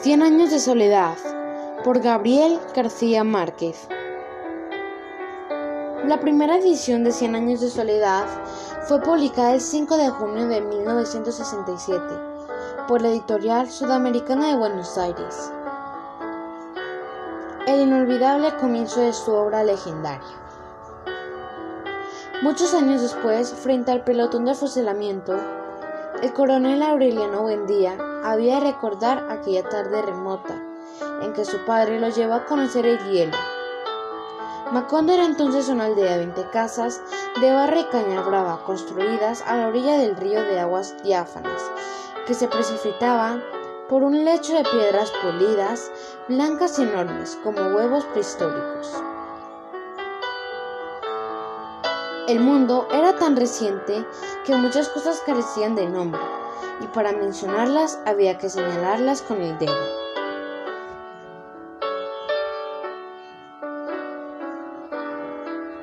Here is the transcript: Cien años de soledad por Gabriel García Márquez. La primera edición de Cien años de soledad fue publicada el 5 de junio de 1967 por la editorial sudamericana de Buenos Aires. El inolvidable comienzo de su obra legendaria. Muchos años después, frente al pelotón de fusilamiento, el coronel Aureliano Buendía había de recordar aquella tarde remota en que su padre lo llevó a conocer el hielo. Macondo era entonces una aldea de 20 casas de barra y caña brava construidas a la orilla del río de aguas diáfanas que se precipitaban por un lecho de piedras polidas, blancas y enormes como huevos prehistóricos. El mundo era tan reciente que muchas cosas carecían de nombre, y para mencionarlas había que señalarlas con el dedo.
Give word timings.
Cien 0.00 0.22
años 0.22 0.50
de 0.50 0.58
soledad 0.58 1.16
por 1.84 2.00
Gabriel 2.00 2.58
García 2.74 3.22
Márquez. 3.22 3.86
La 6.06 6.18
primera 6.18 6.56
edición 6.56 7.04
de 7.04 7.12
Cien 7.12 7.36
años 7.36 7.60
de 7.60 7.70
soledad 7.70 8.26
fue 8.88 9.00
publicada 9.00 9.54
el 9.54 9.60
5 9.60 9.96
de 9.96 10.08
junio 10.08 10.48
de 10.48 10.60
1967 10.60 12.02
por 12.88 13.00
la 13.00 13.10
editorial 13.10 13.70
sudamericana 13.70 14.48
de 14.48 14.56
Buenos 14.56 14.98
Aires. 14.98 15.52
El 17.68 17.82
inolvidable 17.82 18.56
comienzo 18.56 19.02
de 19.02 19.12
su 19.12 19.32
obra 19.32 19.62
legendaria. 19.62 20.40
Muchos 22.42 22.74
años 22.74 23.02
después, 23.02 23.52
frente 23.52 23.92
al 23.92 24.02
pelotón 24.02 24.46
de 24.46 24.54
fusilamiento, 24.54 25.61
el 26.22 26.32
coronel 26.32 26.82
Aureliano 26.82 27.42
Buendía 27.42 27.98
había 28.22 28.60
de 28.60 28.72
recordar 28.72 29.26
aquella 29.28 29.68
tarde 29.68 30.02
remota 30.02 30.54
en 31.20 31.32
que 31.32 31.44
su 31.44 31.58
padre 31.64 31.98
lo 31.98 32.10
llevó 32.10 32.34
a 32.34 32.44
conocer 32.46 32.86
el 32.86 32.98
hielo. 33.10 33.36
Macondo 34.70 35.12
era 35.12 35.24
entonces 35.24 35.68
una 35.68 35.86
aldea 35.86 36.12
de 36.12 36.26
20 36.26 36.50
casas 36.50 37.02
de 37.40 37.52
barra 37.52 37.80
y 37.80 37.84
caña 37.86 38.22
brava 38.22 38.62
construidas 38.64 39.42
a 39.42 39.56
la 39.56 39.66
orilla 39.66 39.98
del 39.98 40.16
río 40.16 40.42
de 40.44 40.60
aguas 40.60 40.94
diáfanas 41.02 41.60
que 42.26 42.34
se 42.34 42.46
precipitaban 42.46 43.42
por 43.88 44.04
un 44.04 44.24
lecho 44.24 44.54
de 44.54 44.62
piedras 44.62 45.12
polidas, 45.22 45.90
blancas 46.28 46.78
y 46.78 46.82
enormes 46.84 47.36
como 47.42 47.60
huevos 47.76 48.04
prehistóricos. 48.06 48.94
El 52.28 52.38
mundo 52.38 52.86
era 52.92 53.16
tan 53.18 53.34
reciente 53.34 54.06
que 54.46 54.54
muchas 54.54 54.88
cosas 54.90 55.20
carecían 55.26 55.74
de 55.74 55.88
nombre, 55.88 56.20
y 56.80 56.86
para 56.86 57.10
mencionarlas 57.10 57.98
había 58.06 58.38
que 58.38 58.48
señalarlas 58.48 59.22
con 59.22 59.42
el 59.42 59.58
dedo. 59.58 60.11